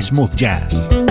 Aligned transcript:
smooth 0.00 0.34
jazz. 0.36 1.05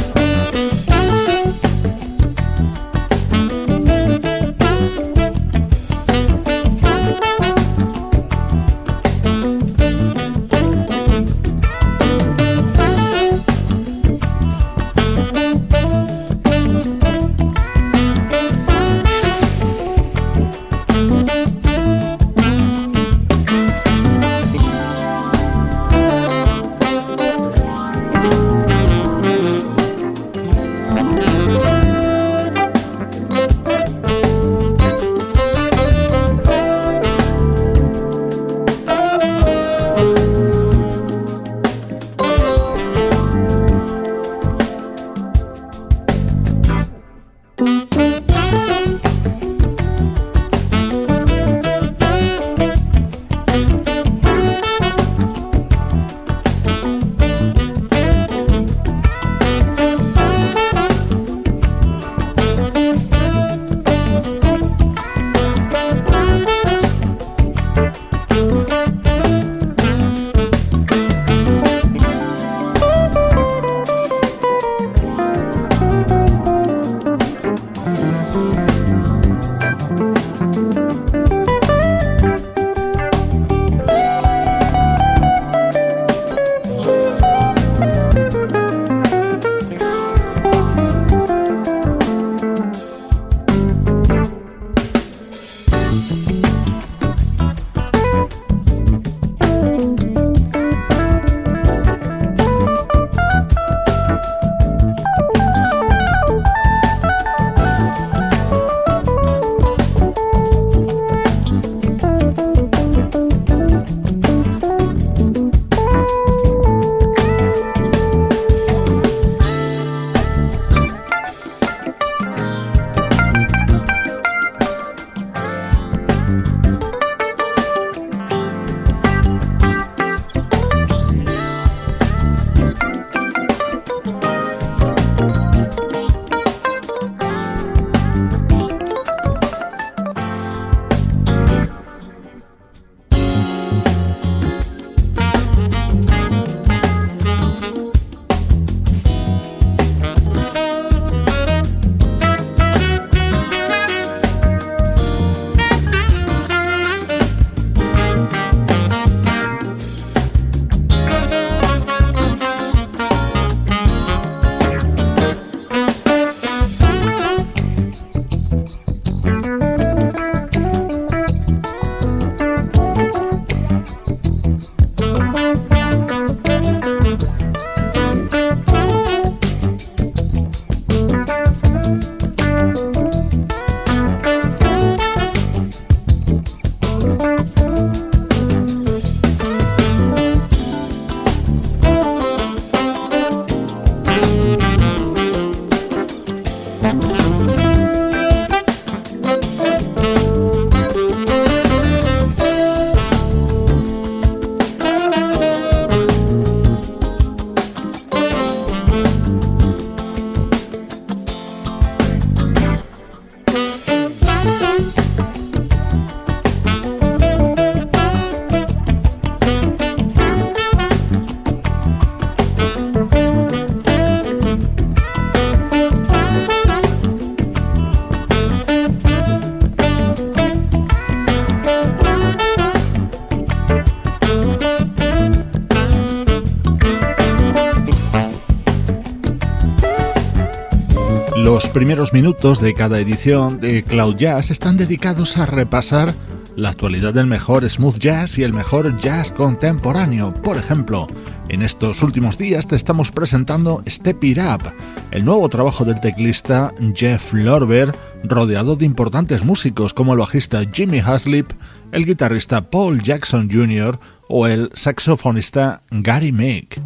Primeros 241.75 242.13
minutos 242.13 242.61
de 242.61 242.73
cada 242.73 243.01
edición 243.01 243.59
de 243.59 243.83
Cloud 243.83 244.15
Jazz 244.15 244.49
están 244.49 244.77
dedicados 244.77 245.35
a 245.35 245.45
repasar 245.45 246.13
la 246.55 246.69
actualidad 246.69 247.13
del 247.13 247.27
mejor 247.27 247.69
smooth 247.69 247.97
jazz 247.97 248.37
y 248.37 248.43
el 248.43 248.53
mejor 248.53 248.95
jazz 248.97 249.33
contemporáneo. 249.33 250.33
Por 250.35 250.55
ejemplo, 250.55 251.05
en 251.49 251.61
estos 251.61 252.01
últimos 252.01 252.37
días 252.37 252.65
te 252.65 252.77
estamos 252.77 253.11
presentando 253.11 253.83
Step 253.89 254.23
It 254.23 254.37
Up, 254.37 254.71
el 255.11 255.25
nuevo 255.25 255.49
trabajo 255.49 255.83
del 255.83 255.99
teclista 255.99 256.73
Jeff 256.93 257.33
Lorber, 257.33 257.93
rodeado 258.23 258.77
de 258.77 258.85
importantes 258.85 259.43
músicos 259.43 259.93
como 259.93 260.13
el 260.13 260.19
bajista 260.19 260.61
Jimmy 260.71 260.99
Haslip, 260.99 261.51
el 261.91 262.05
guitarrista 262.05 262.69
Paul 262.69 263.01
Jackson 263.01 263.49
Jr. 263.51 263.99
o 264.29 264.47
el 264.47 264.69
saxofonista 264.75 265.81
Gary 265.91 266.31
Meek. 266.31 266.81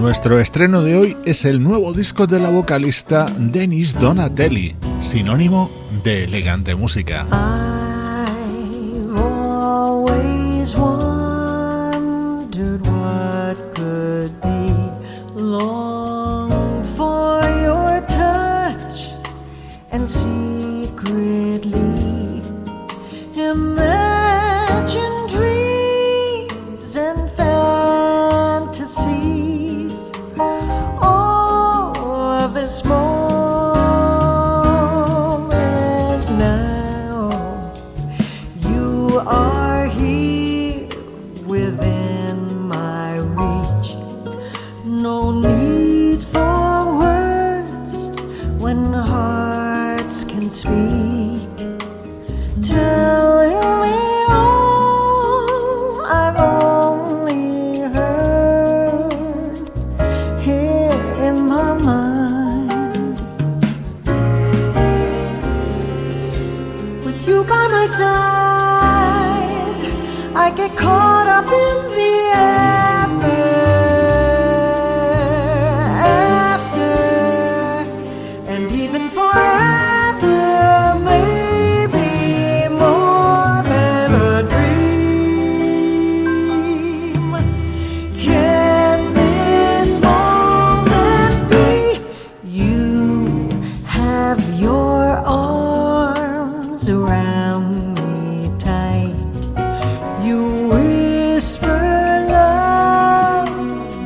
Nuestro 0.00 0.40
estreno 0.40 0.80
de 0.80 0.96
hoy 0.96 1.16
es 1.26 1.44
el 1.44 1.62
nuevo 1.62 1.92
disco 1.92 2.26
de 2.26 2.40
la 2.40 2.48
vocalista 2.48 3.26
Denise 3.36 3.98
Donatelli, 3.98 4.74
sinónimo 5.02 5.70
de 6.02 6.24
elegante 6.24 6.74
música. 6.74 7.26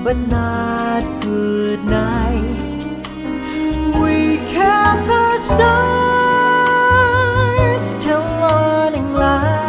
but 0.04 0.16
not 0.18 1.02
good 1.22 1.82
night. 1.84 2.60
We 3.98 4.36
count 4.52 5.06
the 5.06 5.38
stars 5.50 6.64
till 8.04 8.22
morning 8.44 9.14
light. 9.14 9.64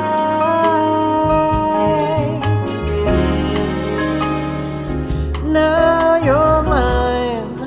Now 5.46 6.18
you're 6.18 6.64
mine, 6.64 7.58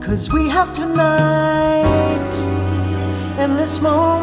cause 0.00 0.30
we 0.32 0.48
have 0.48 0.72
tonight 0.76 2.32
and 3.40 3.58
this 3.58 3.80
moment. 3.80 4.17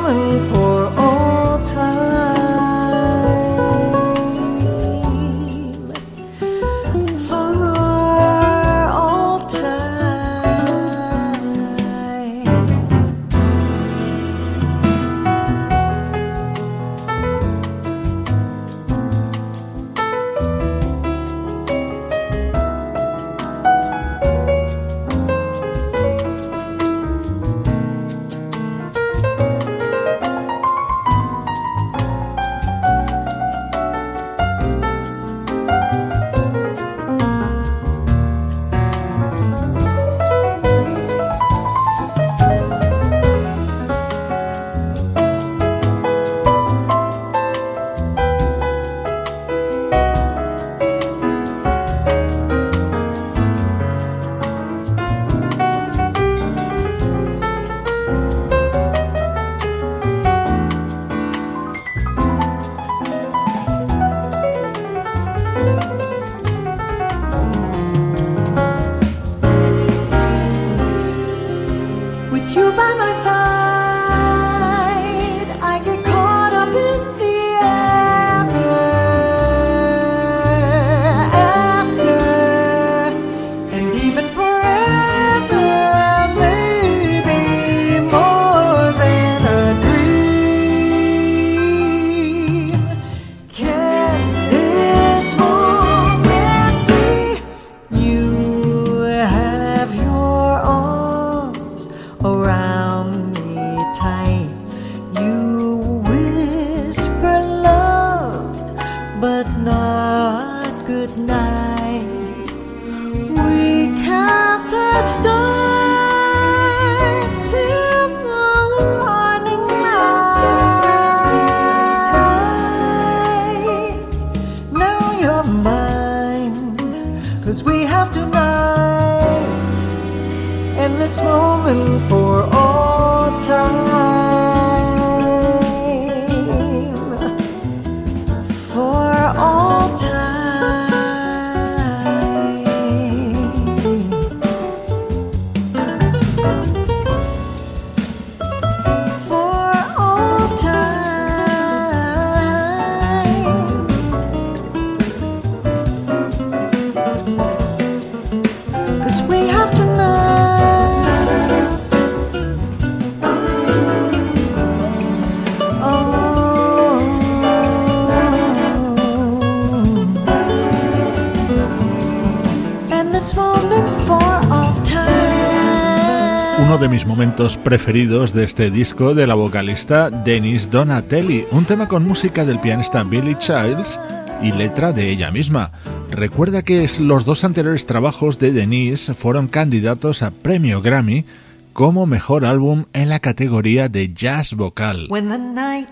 Preferidos 177.65 178.31
de 178.31 178.43
este 178.43 178.69
disco 178.69 179.15
de 179.15 179.25
la 179.25 179.33
vocalista 179.33 180.11
Denise 180.11 180.69
Donatelli, 180.69 181.45
un 181.51 181.65
tema 181.65 181.87
con 181.87 182.07
música 182.07 182.45
del 182.45 182.59
pianista 182.59 183.03
Billy 183.03 183.33
Childs 183.39 183.99
y 184.39 184.51
letra 184.51 184.91
de 184.91 185.09
ella 185.09 185.31
misma. 185.31 185.71
Recuerda 186.11 186.61
que 186.61 186.87
los 186.99 187.25
dos 187.25 187.43
anteriores 187.43 187.87
trabajos 187.87 188.37
de 188.37 188.51
Denise 188.51 189.15
fueron 189.15 189.47
candidatos 189.47 190.21
a 190.21 190.29
premio 190.29 190.83
Grammy 190.83 191.25
como 191.73 192.05
mejor 192.05 192.45
álbum 192.45 192.85
en 192.93 193.09
la 193.09 193.19
categoría 193.19 193.89
de 193.89 194.13
jazz 194.13 194.53
vocal. 194.53 195.07
When 195.09 195.29
the 195.29 195.39
night 195.39 195.89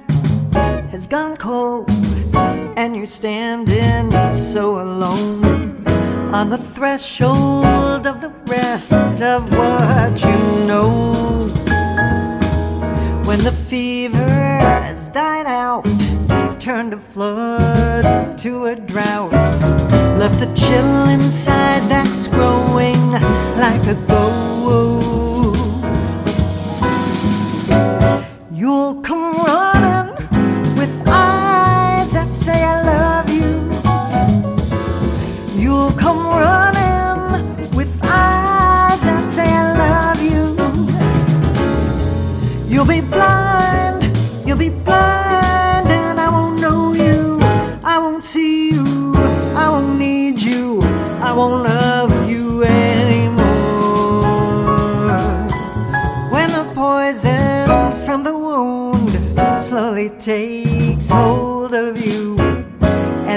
has 0.93 1.09
gone 1.09 1.35
cold 1.37 1.89
and 2.77 2.95
you're 2.95 3.07
standing 3.07 4.11
so 4.35 4.79
alone 4.79 5.83
on 6.31 6.51
the 6.51 6.59
threshold 6.59 8.05
of 8.05 8.21
the 8.21 8.29
rest 8.45 8.93
of 9.23 9.51
what 9.57 10.21
you 10.21 10.67
know. 10.67 11.62
When 13.25 13.39
the 13.43 13.51
fever 13.51 14.17
has 14.17 15.07
died 15.07 15.45
out, 15.45 15.85
turned 16.59 16.93
a 16.93 16.99
flood 16.99 18.37
to 18.39 18.65
a 18.65 18.75
drought, 18.75 19.31
left 20.19 20.41
a 20.41 20.53
chill 20.53 21.07
inside 21.09 21.81
that's 21.89 22.27
growing 22.27 23.11
like 23.57 23.87
a 23.87 23.95
ghost. 24.07 25.53
You'll 28.51 29.01
come 29.01 29.33
running 29.45 29.72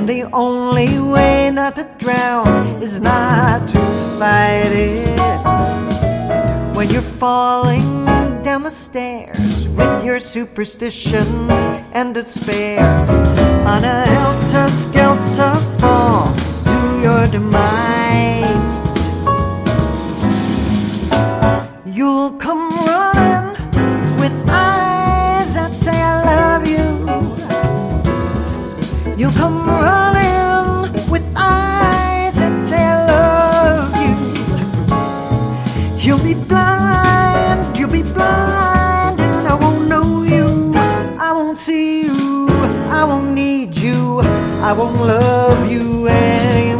And 0.08 0.22
the 0.22 0.30
only 0.32 1.00
way 1.00 1.50
not 1.50 1.74
to 1.74 1.84
drown 1.98 2.46
is 2.80 3.00
not 3.00 3.68
to 3.70 3.80
fight 4.20 4.70
it. 4.70 5.18
When 6.76 6.88
you're 6.90 7.02
falling 7.02 8.04
down 8.44 8.62
the 8.62 8.70
stairs 8.70 9.66
with 9.70 10.04
your 10.04 10.20
superstitions 10.20 11.50
and 11.92 12.14
despair 12.14 12.86
on 13.66 13.82
a 13.82 14.06
helter 14.06 14.68
skelter 14.68 15.54
fall 15.80 16.32
to 16.70 17.00
your 17.02 17.26
demise. 17.26 18.46
You'll 21.84 22.30
come 22.38 22.70
running 22.86 23.56
with 24.20 24.32
eyes 24.48 25.52
that 25.54 25.72
say 25.74 26.00
I 26.00 26.22
love 26.22 26.64
you. 26.64 26.86
You'll 29.16 29.32
come 29.32 29.75
I 44.68 44.72
won't 44.72 44.96
love 44.96 45.70
you 45.70 46.08
anymore. 46.08 46.75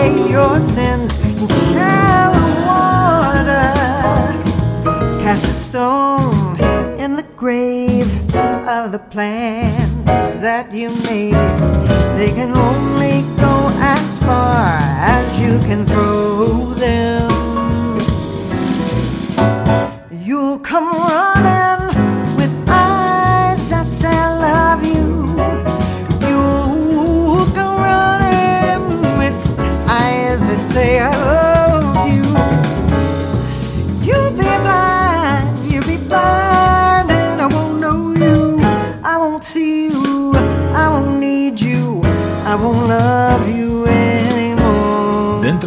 Away 0.00 0.30
your 0.30 0.60
sins 0.60 1.18
in 1.20 1.48
shallow 1.72 2.66
water. 2.66 3.72
Cast 5.22 5.44
a 5.44 5.54
stone 5.54 6.60
in 6.98 7.16
the 7.16 7.26
grave 7.36 8.10
of 8.66 8.92
the 8.92 8.98
plans 9.10 10.04
that 10.40 10.72
you 10.72 10.88
made. 11.10 11.34
They 12.18 12.32
can 12.32 12.56
only 12.56 13.22
go 13.36 13.54
as 13.96 14.18
far 14.18 14.78
as 15.16 15.40
you 15.40 15.58
can 15.68 15.86
throw 15.86 16.74
them. 16.74 17.30
You'll 20.10 20.58
come 20.58 20.90
running 20.92 21.29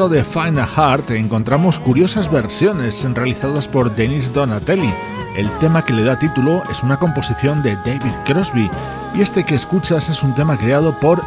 De 0.09 0.23
Find 0.23 0.59
a 0.59 0.67
Heart 0.67 1.11
encontramos 1.11 1.79
curiosas 1.79 2.29
versiones 2.29 3.03
realizadas 3.13 3.67
por 3.67 3.95
Denis 3.95 4.33
Donatelli. 4.33 4.93
El 5.37 5.49
tema 5.59 5.85
que 5.85 5.93
le 5.93 6.03
da 6.03 6.19
título 6.19 6.61
es 6.69 6.83
una 6.83 6.97
composición 6.97 7.63
de 7.63 7.75
David 7.85 8.11
Crosby 8.25 8.69
y 9.15 9.21
este 9.21 9.45
que 9.45 9.55
escuchas 9.55 10.09
es 10.09 10.21
un 10.21 10.35
tema 10.35 10.57
creado 10.57 10.93
por 10.99 11.21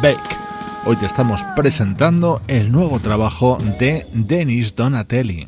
Beck. 0.00 0.18
Hoy 0.86 0.96
te 0.96 1.06
estamos 1.06 1.44
presentando 1.54 2.40
el 2.46 2.72
nuevo 2.72 2.98
trabajo 2.98 3.58
de 3.78 4.06
Denis 4.14 4.74
Donatelli. 4.74 5.46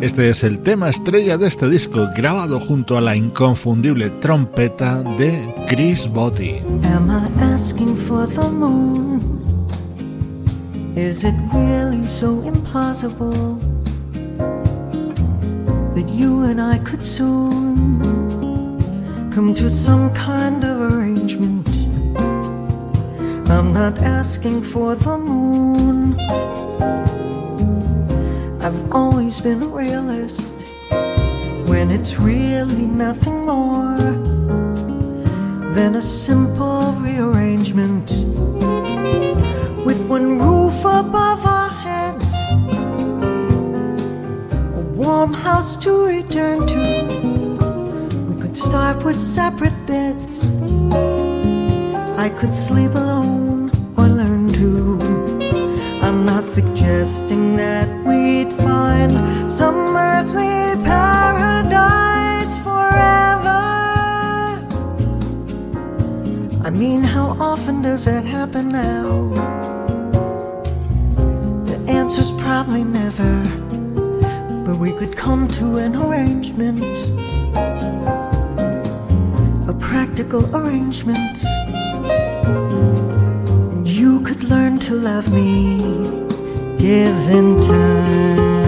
Este 0.00 0.30
es 0.30 0.42
el 0.44 0.60
tema 0.60 0.88
estrella 0.88 1.36
de 1.36 1.46
este 1.46 1.68
disco, 1.68 2.08
grabado 2.16 2.58
junto 2.58 2.96
a 2.96 3.02
la 3.02 3.14
inconfundible 3.14 4.08
trompeta 4.08 5.02
de 5.18 5.54
Chris 5.68 6.08
Botti. 6.08 6.56
Am 6.84 7.10
I 7.10 7.42
asking 7.42 7.94
for 7.96 8.26
the 8.26 8.48
moon? 8.48 9.20
Is 10.96 11.22
it 11.22 11.34
really 11.52 12.02
so 12.02 12.42
impossible 12.42 13.58
that 15.94 16.08
you 16.08 16.44
and 16.44 16.58
I 16.58 16.78
could 16.78 17.04
soon 17.04 18.00
come 19.34 19.52
to 19.52 19.68
some 19.68 20.10
kind 20.14 20.64
of 20.64 20.80
arrangement? 20.80 21.68
I'm 23.50 23.74
not 23.74 23.98
asking 23.98 24.62
for 24.62 24.96
the 24.96 25.18
moon. 25.18 26.16
I've 28.62 28.92
always 28.92 29.40
been 29.40 29.62
a 29.62 29.68
realist 29.68 30.52
when 31.66 31.90
it's 31.90 32.18
really 32.18 32.84
nothing 32.84 33.46
more 33.46 33.96
than 35.74 35.94
a 35.94 36.02
simple 36.02 36.92
rearrangement 36.92 38.10
with 39.86 39.98
one 40.08 40.38
roof 40.38 40.78
above 40.80 41.46
our 41.46 41.70
heads, 41.70 42.30
a 44.76 44.82
warm 44.94 45.32
house 45.32 45.78
to 45.78 46.04
return 46.04 46.66
to. 46.66 46.78
We 48.28 48.42
could 48.42 48.58
start 48.58 49.02
with 49.04 49.18
separate 49.18 49.86
beds. 49.86 50.50
I 52.18 52.28
could 52.28 52.54
sleep 52.54 52.94
alone 52.94 53.70
or 53.96 54.06
learn 54.06 54.48
to. 54.50 54.98
I'm 56.02 56.26
not 56.26 56.50
suggesting 56.50 57.56
that 57.56 57.88
we'd 58.04 58.49
find 59.08 59.50
some 59.50 59.96
earthly 59.96 60.76
paradise 60.84 62.56
forever. 62.58 63.60
I 66.64 66.70
mean, 66.70 67.02
how 67.02 67.36
often 67.40 67.82
does 67.82 68.04
that 68.04 68.24
happen 68.24 68.68
now? 68.68 69.28
The 71.64 71.84
answer's 71.88 72.30
probably 72.32 72.84
never, 72.84 73.42
but 74.64 74.76
we 74.76 74.92
could 74.92 75.16
come 75.16 75.48
to 75.48 75.76
an 75.76 75.96
arrangement, 75.96 76.80
a 79.68 79.74
practical 79.78 80.44
arrangement 80.54 81.38
And 83.72 83.88
you 83.88 84.20
could 84.20 84.44
learn 84.44 84.78
to 84.80 84.94
love 84.94 85.32
me 85.32 85.78
given 86.78 87.60
time. 87.62 88.59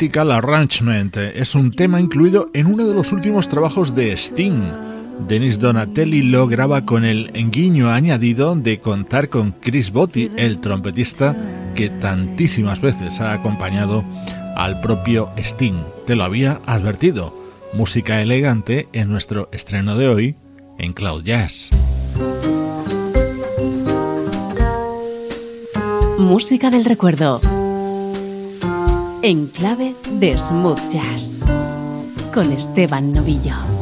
Arrangement 0.00 1.16
es 1.16 1.56
un 1.56 1.72
tema 1.72 1.98
incluido 1.98 2.50
en 2.54 2.66
uno 2.66 2.86
de 2.86 2.94
los 2.94 3.10
últimos 3.10 3.48
trabajos 3.48 3.96
de 3.96 4.12
Sting. 4.12 4.62
Denis 5.26 5.58
Donatelli 5.58 6.22
lo 6.22 6.46
graba 6.46 6.84
con 6.84 7.04
el 7.04 7.32
guiño 7.50 7.90
añadido 7.90 8.54
de 8.54 8.78
contar 8.78 9.28
con 9.28 9.50
Chris 9.50 9.90
Botti, 9.90 10.30
el 10.36 10.60
trompetista 10.60 11.36
que 11.74 11.88
tantísimas 11.88 12.80
veces 12.80 13.20
ha 13.20 13.32
acompañado 13.32 14.04
al 14.56 14.80
propio 14.80 15.30
Sting. 15.36 15.82
Te 16.06 16.14
lo 16.14 16.22
había 16.22 16.60
advertido. 16.66 17.34
Música 17.74 18.22
elegante 18.22 18.88
en 18.92 19.08
nuestro 19.08 19.48
estreno 19.52 19.96
de 19.96 20.08
hoy 20.08 20.36
en 20.78 20.92
Cloud 20.92 21.24
Jazz. 21.24 21.70
Música 26.18 26.70
del 26.70 26.84
recuerdo. 26.84 27.40
En 29.20 29.48
clave 29.48 29.96
de 30.20 30.38
smooth 30.38 30.78
jazz. 30.92 31.40
Con 32.32 32.52
Esteban 32.52 33.12
Novillo. 33.12 33.77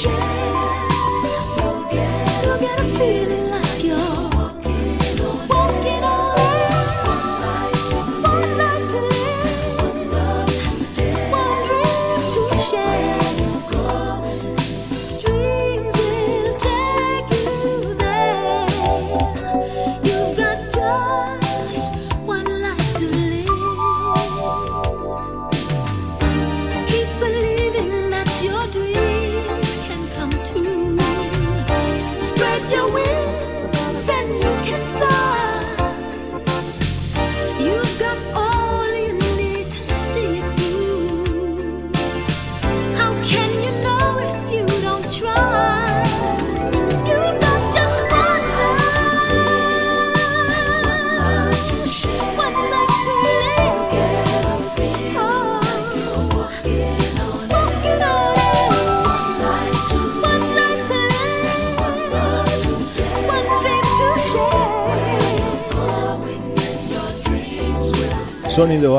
Sonido 0.00 0.39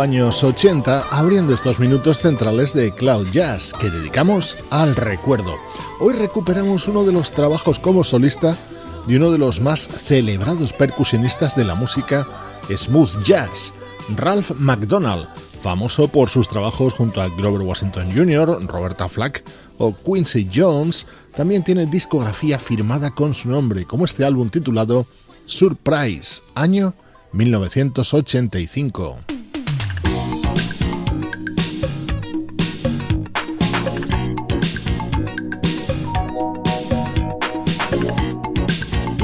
años 0.01 0.43
80, 0.43 1.05
abriendo 1.11 1.53
estos 1.53 1.79
minutos 1.79 2.19
centrales 2.19 2.73
de 2.73 2.91
Cloud 2.91 3.27
Jazz 3.31 3.71
que 3.73 3.91
dedicamos 3.91 4.57
al 4.71 4.95
recuerdo. 4.95 5.55
Hoy 5.99 6.13
recuperamos 6.13 6.87
uno 6.87 7.03
de 7.03 7.11
los 7.11 7.31
trabajos 7.31 7.77
como 7.77 8.03
solista 8.03 8.57
de 9.05 9.17
uno 9.17 9.31
de 9.31 9.37
los 9.37 9.61
más 9.61 9.81
celebrados 9.81 10.73
percusionistas 10.73 11.55
de 11.55 11.65
la 11.65 11.75
música 11.75 12.27
smooth 12.75 13.21
jazz, 13.23 13.73
Ralph 14.15 14.51
McDonald, 14.57 15.27
famoso 15.61 16.07
por 16.07 16.29
sus 16.29 16.49
trabajos 16.49 16.93
junto 16.93 17.21
a 17.21 17.29
Grover 17.29 17.61
Washington 17.61 18.11
Jr., 18.11 18.65
Roberta 18.67 19.07
Flack 19.07 19.43
o 19.77 19.93
Quincy 19.93 20.49
Jones, 20.53 21.05
también 21.35 21.63
tiene 21.63 21.85
discografía 21.85 22.57
firmada 22.57 23.11
con 23.11 23.35
su 23.35 23.49
nombre, 23.49 23.85
como 23.85 24.05
este 24.05 24.25
álbum 24.25 24.49
titulado 24.49 25.05
Surprise, 25.45 26.41
año 26.55 26.95
1985. 27.33 29.40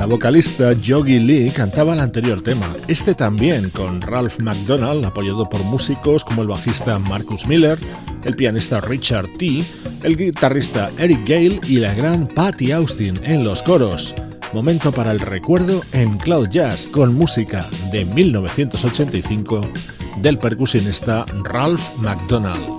Vocalista 0.07 0.73
Yogi 0.73 1.19
Lee 1.19 1.51
cantaba 1.51 1.93
el 1.93 1.99
anterior 1.99 2.41
tema, 2.41 2.73
este 2.87 3.13
también 3.13 3.69
con 3.69 4.01
Ralph 4.01 4.39
McDonald, 4.39 5.03
apoyado 5.05 5.49
por 5.49 5.63
músicos 5.65 6.23
como 6.23 6.41
el 6.41 6.47
bajista 6.47 6.97
Marcus 6.99 7.45
Miller, 7.45 7.77
el 8.23 8.35
pianista 8.35 8.79
Richard 8.79 9.27
T., 9.37 9.63
el 10.03 10.15
guitarrista 10.15 10.91
Eric 10.97 11.27
Gale 11.27 11.59
y 11.67 11.77
la 11.77 11.93
gran 11.93 12.27
Patty 12.27 12.71
Austin 12.71 13.19
en 13.23 13.43
los 13.43 13.61
coros. 13.61 14.15
Momento 14.53 14.91
para 14.91 15.11
el 15.11 15.19
recuerdo 15.19 15.81
en 15.91 16.17
Cloud 16.17 16.49
Jazz 16.49 16.87
con 16.87 17.13
música 17.13 17.65
de 17.91 18.05
1985 18.05 19.61
del 20.21 20.39
percusionista 20.39 21.25
Ralph 21.43 21.83
McDonald. 21.97 22.77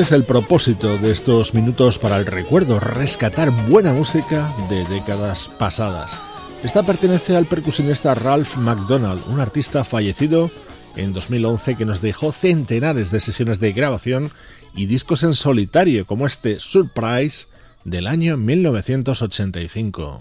Este 0.00 0.14
es 0.14 0.18
el 0.18 0.24
propósito 0.24 0.96
de 0.96 1.10
estos 1.10 1.52
minutos 1.52 1.98
para 1.98 2.16
el 2.16 2.24
recuerdo, 2.24 2.80
rescatar 2.80 3.50
buena 3.68 3.92
música 3.92 4.50
de 4.70 4.82
décadas 4.86 5.50
pasadas. 5.58 6.18
Esta 6.62 6.82
pertenece 6.82 7.36
al 7.36 7.44
percusionista 7.44 8.14
Ralph 8.14 8.56
McDonald, 8.56 9.20
un 9.28 9.40
artista 9.40 9.84
fallecido 9.84 10.50
en 10.96 11.12
2011 11.12 11.76
que 11.76 11.84
nos 11.84 12.00
dejó 12.00 12.32
centenares 12.32 13.10
de 13.10 13.20
sesiones 13.20 13.60
de 13.60 13.72
grabación 13.72 14.30
y 14.74 14.86
discos 14.86 15.22
en 15.22 15.34
solitario 15.34 16.06
como 16.06 16.26
este 16.26 16.60
Surprise 16.60 17.48
del 17.84 18.06
año 18.06 18.38
1985. 18.38 20.16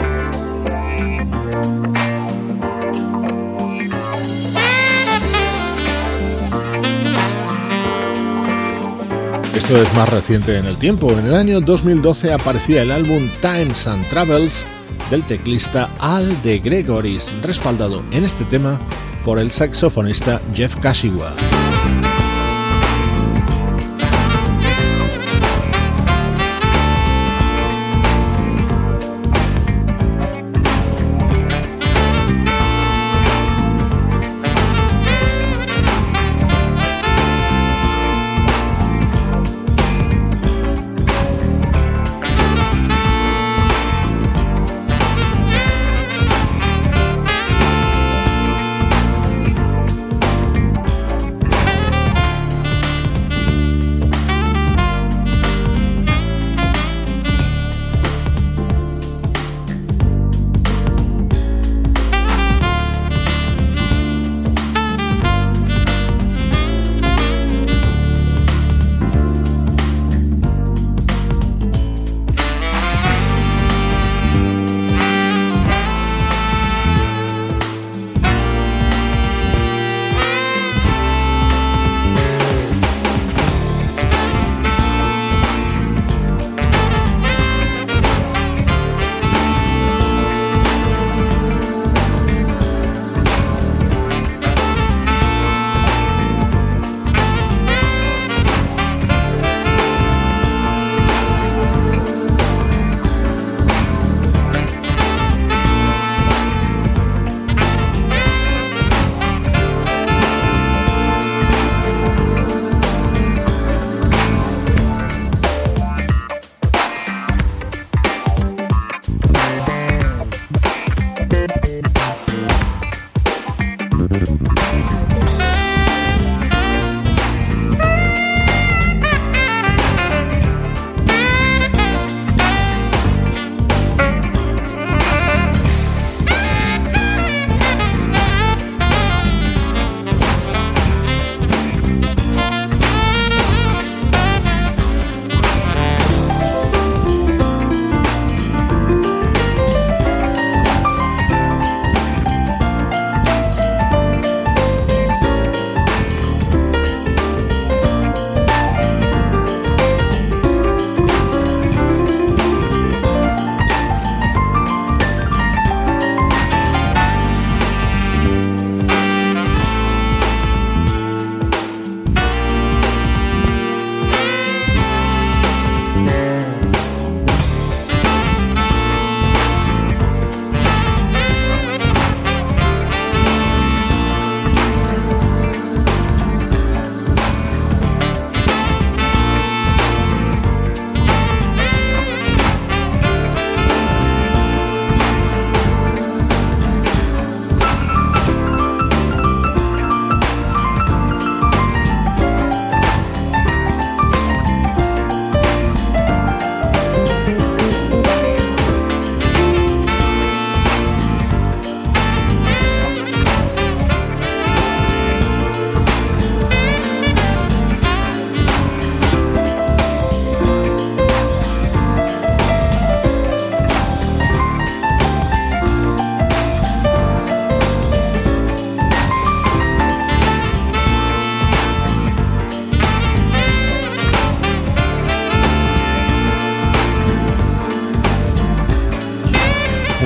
Esto 9.60 9.76
es 9.76 9.94
más 9.94 10.08
reciente 10.08 10.58
en 10.58 10.66
el 10.66 10.78
tiempo. 10.78 11.12
En 11.12 11.26
el 11.26 11.36
año 11.36 11.60
2012 11.60 12.32
aparecía 12.32 12.82
el 12.82 12.92
álbum 12.92 13.30
Times 13.42 13.88
and 13.88 14.08
Travels 14.08 14.66
del 15.12 15.22
teclista 15.24 15.94
Al 16.00 16.42
de 16.44 16.60
Gregoris, 16.60 17.36
respaldado 17.42 18.02
en 18.12 18.24
este 18.24 18.46
tema 18.46 18.80
por 19.26 19.38
el 19.38 19.52
saxofonista 19.52 20.42
Jeff 20.56 20.78
Kashiwa. 20.78 21.34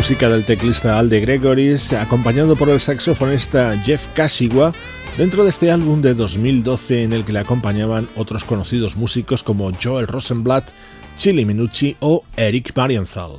Música 0.04 0.28
del 0.28 0.44
teclista 0.44 1.00
Alde 1.00 1.22
Gregoris, 1.22 1.94
acompañado 1.94 2.58
por 2.58 2.68
el 2.68 2.82
saxofonista 2.82 3.82
Jeff 3.86 4.10
Kashiwa, 4.14 4.74
dentro 5.18 5.46
de 5.46 5.50
este 5.50 5.72
álbum 5.72 6.02
de 6.02 6.14
2012 6.14 7.04
en 7.04 7.14
el 7.14 7.24
que 7.24 7.32
le 7.32 7.40
acompañaban 7.40 8.10
otros 8.18 8.44
conocidos 8.44 8.98
músicos 8.98 9.44
como 9.44 9.72
Joel 9.82 10.08
Rosenblatt, 10.08 10.68
Chili 11.16 11.46
Minucci 11.46 11.96
o 12.02 12.26
Eric 12.36 12.76
Marienthal. 12.76 13.32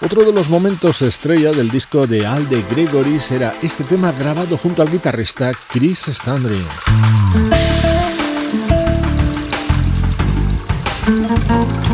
Otro 0.00 0.24
de 0.24 0.32
los 0.32 0.48
momentos 0.48 1.02
estrella 1.02 1.52
del 1.52 1.70
disco 1.70 2.08
de 2.08 2.26
Alde 2.26 2.64
Gregoris 2.68 3.30
era 3.30 3.54
este 3.62 3.84
tema 3.84 4.10
grabado 4.10 4.56
junto 4.56 4.82
al 4.82 4.90
guitarrista 4.90 5.52
Chris 5.70 6.08
Standring. 6.08 6.66
Thank 11.48 11.82
you. 11.82 11.87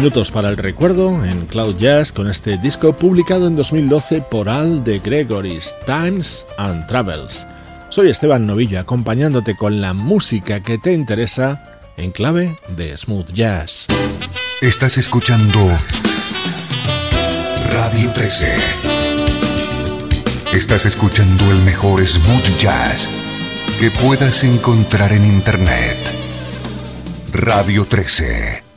Minutos 0.00 0.30
para 0.30 0.48
el 0.48 0.56
recuerdo 0.56 1.26
en 1.26 1.44
Cloud 1.44 1.76
Jazz 1.76 2.10
con 2.10 2.26
este 2.26 2.56
disco 2.56 2.96
publicado 2.96 3.46
en 3.46 3.54
2012 3.54 4.22
por 4.22 4.48
Al 4.48 4.82
de 4.82 4.98
Gregory's 4.98 5.74
Times 5.84 6.46
and 6.56 6.86
Travels. 6.86 7.46
Soy 7.90 8.08
Esteban 8.08 8.46
Novillo 8.46 8.80
acompañándote 8.80 9.56
con 9.56 9.82
la 9.82 9.92
música 9.92 10.60
que 10.62 10.78
te 10.78 10.94
interesa 10.94 11.82
en 11.98 12.12
clave 12.12 12.56
de 12.78 12.96
smooth 12.96 13.30
jazz. 13.34 13.88
Estás 14.62 14.96
escuchando 14.96 15.60
Radio 17.70 18.10
13. 18.14 18.54
Estás 20.54 20.86
escuchando 20.86 21.44
el 21.52 21.58
mejor 21.58 22.06
smooth 22.06 22.58
jazz 22.58 23.06
que 23.78 23.90
puedas 23.90 24.44
encontrar 24.44 25.12
en 25.12 25.26
Internet. 25.26 25.98
Radio 27.34 27.84
13. 27.84 28.69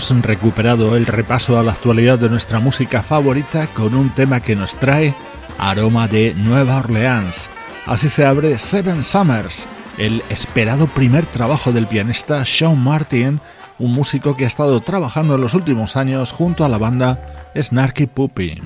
Hemos 0.00 0.24
recuperado 0.24 0.96
el 0.96 1.04
repaso 1.04 1.58
a 1.58 1.62
la 1.62 1.72
actualidad 1.72 2.18
de 2.18 2.30
nuestra 2.30 2.58
música 2.58 3.02
favorita 3.02 3.66
con 3.66 3.94
un 3.94 4.08
tema 4.10 4.40
que 4.40 4.56
nos 4.56 4.74
trae 4.76 5.14
aroma 5.58 6.08
de 6.08 6.32
Nueva 6.36 6.78
Orleans. 6.78 7.50
Así 7.84 8.08
se 8.08 8.24
abre 8.24 8.58
Seven 8.58 9.04
Summers, 9.04 9.66
el 9.98 10.22
esperado 10.30 10.86
primer 10.86 11.26
trabajo 11.26 11.70
del 11.70 11.86
pianista 11.86 12.44
Sean 12.46 12.78
Martin, 12.82 13.40
un 13.78 13.92
músico 13.92 14.36
que 14.36 14.44
ha 14.44 14.48
estado 14.48 14.80
trabajando 14.80 15.34
en 15.34 15.42
los 15.42 15.52
últimos 15.52 15.96
años 15.96 16.32
junto 16.32 16.64
a 16.64 16.68
la 16.70 16.78
banda 16.78 17.50
Snarky 17.54 18.06
Puppy. 18.06 18.62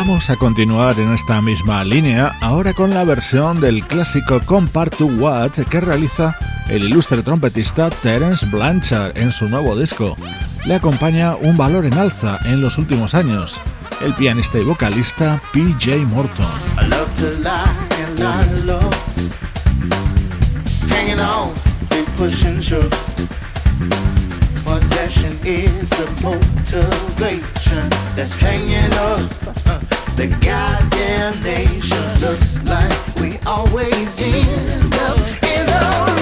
Vamos 0.00 0.30
a 0.30 0.36
continuar 0.36 0.98
en 0.98 1.12
esta 1.12 1.42
misma 1.42 1.84
línea, 1.84 2.34
ahora 2.40 2.72
con 2.72 2.88
la 2.88 3.04
versión 3.04 3.60
del 3.60 3.86
clásico 3.86 4.40
Compare 4.40 4.88
to 4.88 5.04
What 5.04 5.50
que 5.68 5.78
realiza 5.78 6.34
el 6.70 6.84
ilustre 6.84 7.22
trompetista 7.22 7.90
Terence 7.90 8.46
Blanchard 8.46 9.18
en 9.18 9.30
su 9.30 9.46
nuevo 9.50 9.76
disco. 9.76 10.16
Le 10.64 10.76
acompaña 10.76 11.36
un 11.36 11.54
valor 11.54 11.84
en 11.84 11.92
alza 11.98 12.38
en 12.46 12.62
los 12.62 12.78
últimos 12.78 13.14
años, 13.14 13.60
el 14.00 14.14
pianista 14.14 14.58
y 14.58 14.64
vocalista 14.64 15.38
PJ 15.52 15.98
Morton. 16.06 16.46
Possession 24.80 25.36
is 25.44 25.90
the 25.90 26.06
motivation 26.24 27.86
that's 28.16 28.36
hanging 28.38 28.92
up 28.94 29.20
uh, 29.66 29.78
the 30.16 30.26
goddamn 30.40 31.42
nation. 31.42 32.02
Looks 32.20 32.62
like 32.64 32.90
we 33.16 33.38
always 33.46 34.20
end 34.22 34.94
up 34.94 35.18
in 35.44 35.68
a 35.68 36.19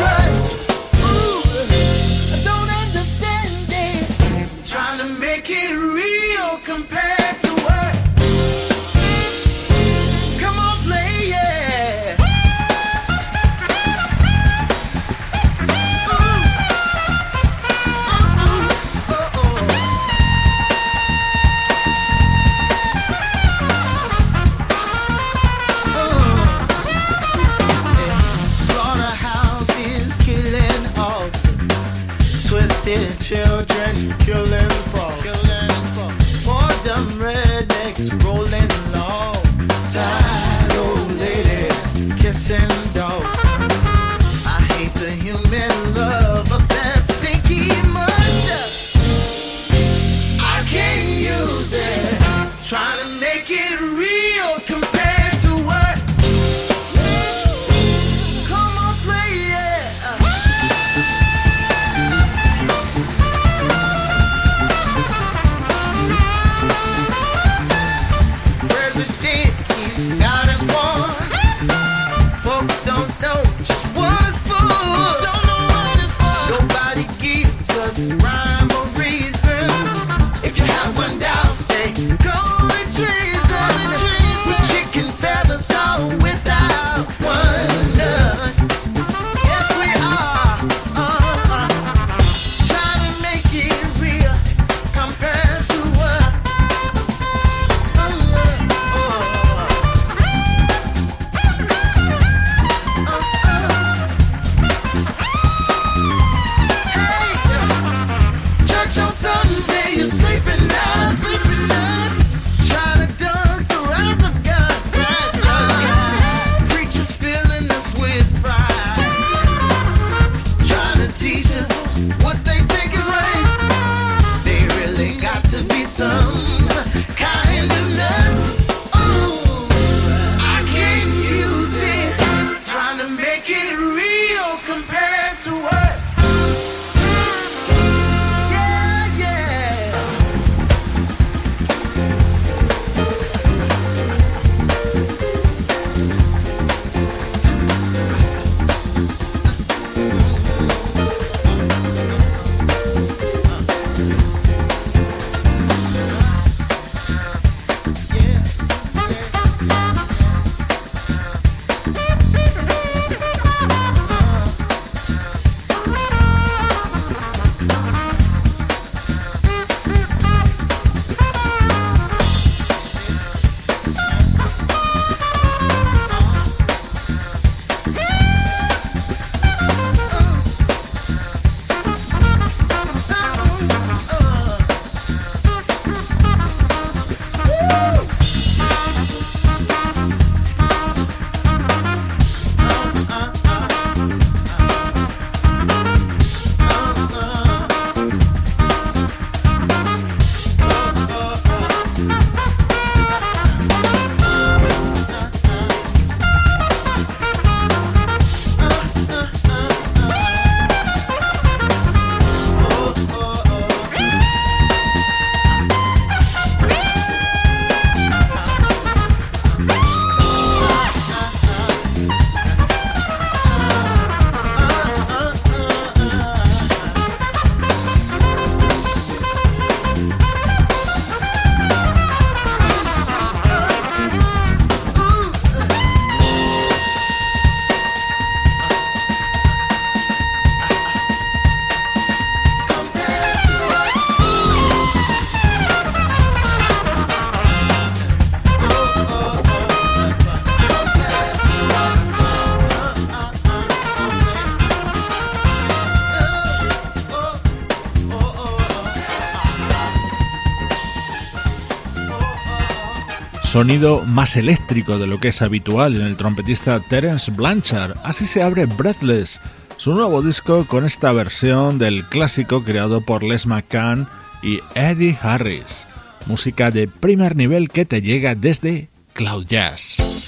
sonido 263.49 264.05
más 264.05 264.37
eléctrico 264.37 264.99
de 264.99 265.07
lo 265.07 265.21
que 265.21 265.29
es 265.29 265.41
habitual 265.41 265.97
en 265.97 266.03
el 266.03 266.19
trompetista 266.19 266.81
Terence 266.81 267.31
Blanchard. 267.31 267.97
Así 268.05 268.27
se 268.27 268.43
abre 268.43 268.67
Breathless, 268.67 269.41
su 269.79 269.95
nuevo 269.95 270.21
disco 270.21 270.67
con 270.67 270.85
esta 270.85 271.13
versión 271.13 271.79
del 271.79 272.05
clásico 272.05 272.63
creado 272.63 273.01
por 273.01 273.23
Les 273.23 273.47
McCann 273.47 274.07
y 274.43 274.61
Eddie 274.75 275.19
Harris. 275.23 275.87
Música 276.27 276.71
de 276.71 276.89
primer 276.89 277.37
nivel 277.37 277.71
que 277.71 277.87
te 277.87 278.03
llega 278.03 278.35
desde 278.35 278.91
Cloud 279.15 279.47
Jazz. 279.47 280.28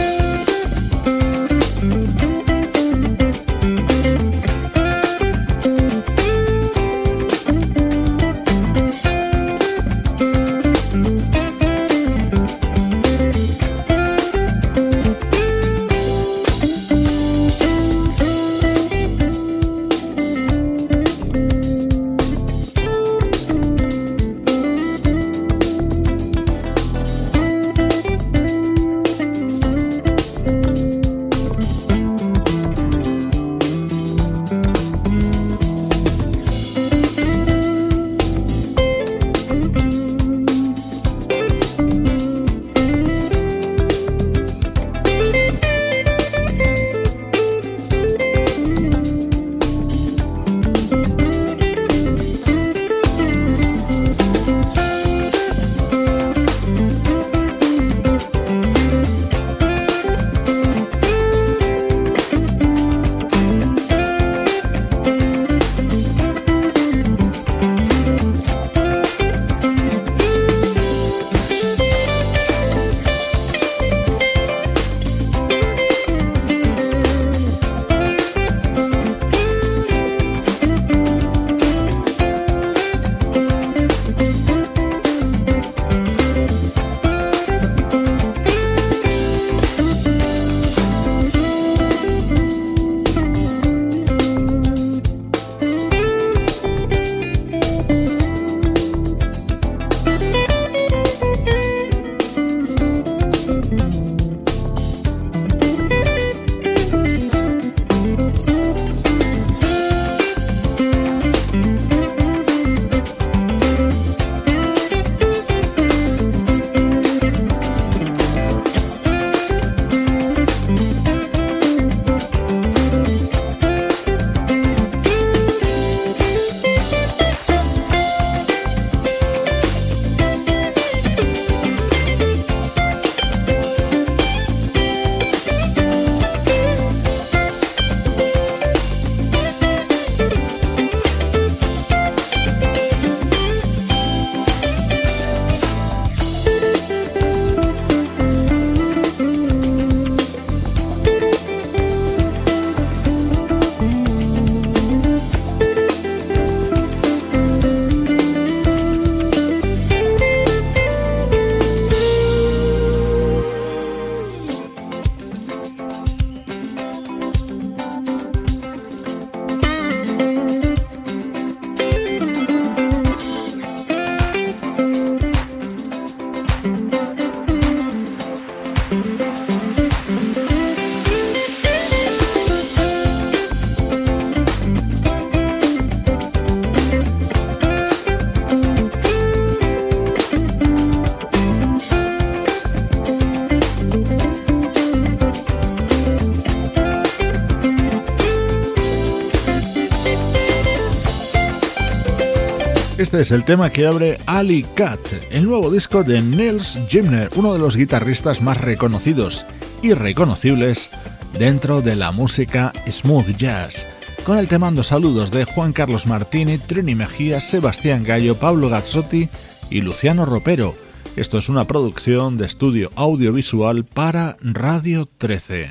Este 203.11 203.23
es 203.23 203.31
el 203.31 203.43
tema 203.43 203.69
que 203.69 203.85
abre 203.85 204.19
Ali 204.25 204.63
Cat, 204.63 205.01
el 205.31 205.43
nuevo 205.43 205.69
disco 205.69 206.01
de 206.01 206.21
Nils 206.21 206.79
Gimner, 206.87 207.27
uno 207.35 207.51
de 207.51 207.59
los 207.59 207.75
guitarristas 207.75 208.41
más 208.41 208.55
reconocidos 208.61 209.45
y 209.81 209.91
reconocibles 209.93 210.89
dentro 211.37 211.81
de 211.81 211.97
la 211.97 212.13
música 212.13 212.71
smooth 212.89 213.35
jazz. 213.35 213.85
Con 214.23 214.37
el 214.37 214.47
te 214.47 214.57
mando 214.57 214.81
saludos 214.81 215.29
de 215.29 215.43
Juan 215.43 215.73
Carlos 215.73 216.07
Martini, 216.07 216.57
Trini 216.57 216.95
Mejía, 216.95 217.41
Sebastián 217.41 218.05
Gallo, 218.05 218.35
Pablo 218.35 218.69
Gazzotti 218.69 219.27
y 219.69 219.81
Luciano 219.81 220.25
Ropero. 220.25 220.73
Esto 221.17 221.37
es 221.37 221.49
una 221.49 221.65
producción 221.65 222.37
de 222.37 222.45
estudio 222.45 222.91
audiovisual 222.95 223.83
para 223.83 224.37
Radio 224.39 225.09
13. 225.17 225.69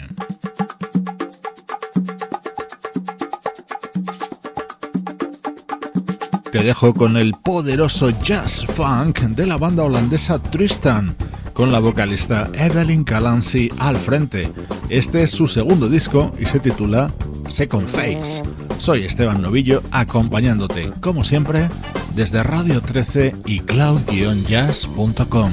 Te 6.53 6.65
dejo 6.65 6.93
con 6.95 7.17
el 7.17 7.35
poderoso 7.35 8.11
jazz 8.23 8.67
funk 8.67 9.21
de 9.21 9.47
la 9.47 9.57
banda 9.57 9.85
holandesa 9.85 10.43
Tristan, 10.43 11.15
con 11.53 11.71
la 11.71 11.79
vocalista 11.79 12.51
Evelyn 12.55 13.05
Calancy 13.05 13.71
al 13.79 13.97
frente. 13.97 14.51
Este 14.89 15.23
es 15.23 15.31
su 15.31 15.47
segundo 15.47 15.89
disco 15.89 16.35
y 16.41 16.47
se 16.47 16.59
titula 16.59 17.13
Second 17.47 17.87
Face. 17.87 18.43
Soy 18.79 19.05
Esteban 19.05 19.41
Novillo 19.43 19.83
acompañándote, 19.93 20.91
como 21.01 21.25
siempre, 21.25 21.69
desde 22.17 22.43
Radio 22.43 22.81
13 22.81 23.37
y 23.47 23.61
cloud-jazz.com. 23.61 25.53